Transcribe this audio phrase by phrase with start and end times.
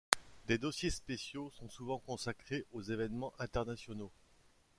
[0.47, 4.09] Des dossiers spéciaux sont souvent consacrés aux évènements internationaux.